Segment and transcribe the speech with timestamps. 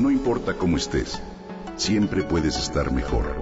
[0.00, 1.20] No importa cómo estés,
[1.76, 3.36] siempre puedes estar mejor.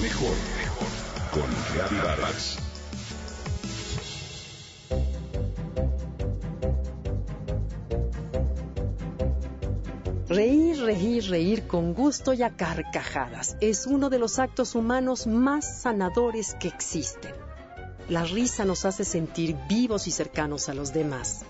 [0.00, 0.86] Mejor, mejor.
[1.32, 2.58] Con Vargas.
[10.28, 15.82] Reír, reír, reír con gusto y a carcajadas es uno de los actos humanos más
[15.82, 17.34] sanadores que existen.
[18.08, 21.44] La risa nos hace sentir vivos y cercanos a los demás.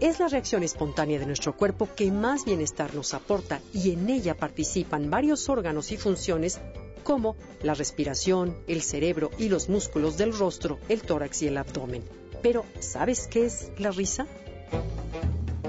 [0.00, 4.34] Es la reacción espontánea de nuestro cuerpo que más bienestar nos aporta y en ella
[4.34, 6.58] participan varios órganos y funciones
[7.04, 12.02] como la respiración, el cerebro y los músculos del rostro, el tórax y el abdomen.
[12.42, 14.26] Pero, ¿sabes qué es la risa?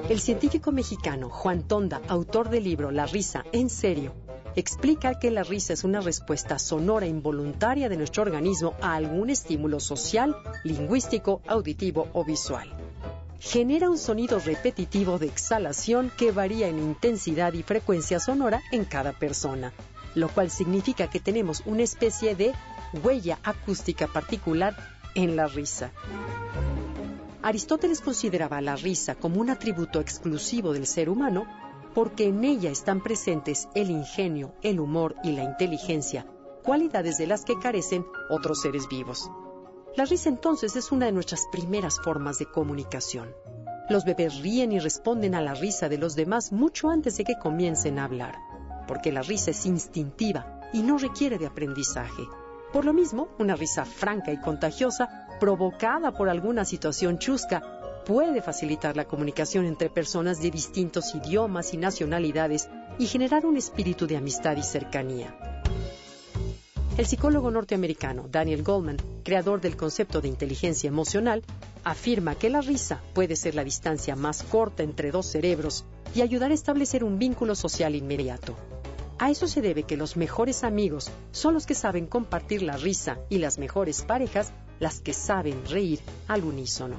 [0.07, 4.13] El científico mexicano Juan Tonda, autor del libro La risa en serio,
[4.55, 9.81] explica que la risa es una respuesta sonora involuntaria de nuestro organismo a algún estímulo
[9.81, 12.80] social, lingüístico, auditivo o visual
[13.41, 19.13] genera un sonido repetitivo de exhalación que varía en intensidad y frecuencia sonora en cada
[19.13, 19.73] persona,
[20.13, 22.53] lo cual significa que tenemos una especie de
[23.03, 24.77] huella acústica particular
[25.15, 25.91] en la risa.
[27.41, 31.47] Aristóteles consideraba la risa como un atributo exclusivo del ser humano
[31.95, 36.27] porque en ella están presentes el ingenio, el humor y la inteligencia,
[36.63, 39.31] cualidades de las que carecen otros seres vivos.
[39.97, 43.35] La risa entonces es una de nuestras primeras formas de comunicación.
[43.89, 47.37] Los bebés ríen y responden a la risa de los demás mucho antes de que
[47.37, 48.37] comiencen a hablar,
[48.87, 52.23] porque la risa es instintiva y no requiere de aprendizaje.
[52.71, 57.61] Por lo mismo, una risa franca y contagiosa, provocada por alguna situación chusca,
[58.05, 64.07] puede facilitar la comunicación entre personas de distintos idiomas y nacionalidades y generar un espíritu
[64.07, 65.50] de amistad y cercanía.
[66.97, 71.41] El psicólogo norteamericano Daniel Goldman, creador del concepto de inteligencia emocional,
[71.85, 76.51] afirma que la risa puede ser la distancia más corta entre dos cerebros y ayudar
[76.51, 78.57] a establecer un vínculo social inmediato.
[79.19, 83.19] A eso se debe que los mejores amigos son los que saben compartir la risa
[83.29, 86.97] y las mejores parejas las que saben reír al unísono.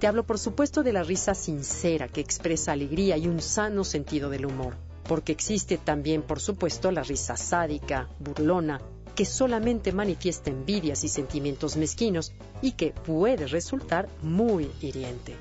[0.00, 4.30] Te hablo por supuesto de la risa sincera que expresa alegría y un sano sentido
[4.30, 8.80] del humor, porque existe también por supuesto la risa sádica, burlona,
[9.14, 15.36] que solamente manifiesta envidias y sentimientos mezquinos y que puede resultar muy hiriente.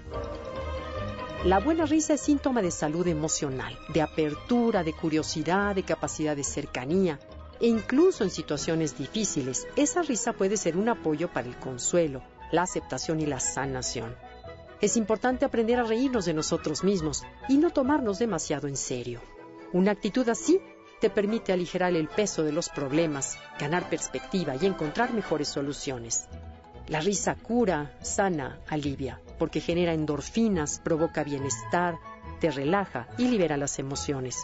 [1.45, 6.43] La buena risa es síntoma de salud emocional, de apertura, de curiosidad, de capacidad de
[6.43, 7.19] cercanía,
[7.59, 12.21] e incluso en situaciones difíciles, esa risa puede ser un apoyo para el consuelo,
[12.51, 14.15] la aceptación y la sanación.
[14.81, 19.21] Es importante aprender a reírnos de nosotros mismos y no tomarnos demasiado en serio.
[19.73, 20.59] Una actitud así
[21.01, 26.27] te permite aligerar el peso de los problemas, ganar perspectiva y encontrar mejores soluciones.
[26.87, 31.95] La risa cura, sana, alivia, porque genera endorfinas, provoca bienestar,
[32.39, 34.37] te relaja y libera las emociones.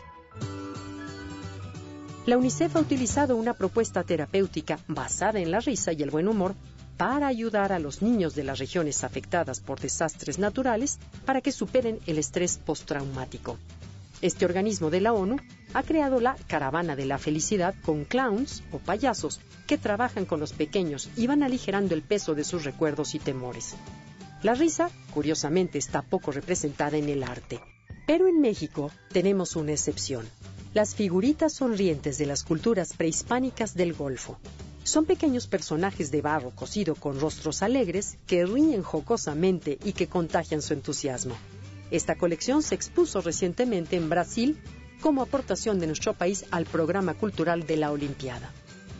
[2.25, 6.55] La UNICEF ha utilizado una propuesta terapéutica basada en la risa y el buen humor
[6.97, 11.99] para ayudar a los niños de las regiones afectadas por desastres naturales para que superen
[12.07, 13.57] el estrés postraumático.
[14.23, 15.37] Este organismo de la ONU
[15.73, 20.53] ha creado la Caravana de la Felicidad con clowns o payasos que trabajan con los
[20.53, 23.75] pequeños y van aligerando el peso de sus recuerdos y temores.
[24.43, 27.59] La risa, curiosamente, está poco representada en el arte.
[28.05, 30.25] Pero en México tenemos una excepción.
[30.73, 34.37] Las figuritas sonrientes de las culturas prehispánicas del Golfo.
[34.83, 40.61] Son pequeños personajes de barro cocido con rostros alegres que ríen jocosamente y que contagian
[40.61, 41.35] su entusiasmo.
[41.91, 44.57] Esta colección se expuso recientemente en Brasil
[45.01, 48.51] como aportación de nuestro país al programa cultural de la Olimpiada.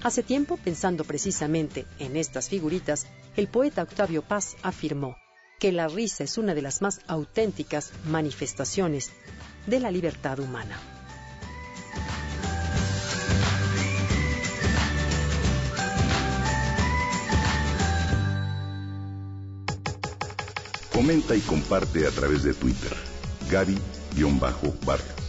[0.04, 5.16] Hace tiempo, pensando precisamente en estas figuritas, el poeta Octavio Paz afirmó
[5.60, 9.12] que la risa es una de las más auténticas manifestaciones
[9.66, 10.78] de la libertad humana.
[20.94, 22.92] Comenta y comparte a través de Twitter.
[23.50, 25.17] Gaby-Vargas.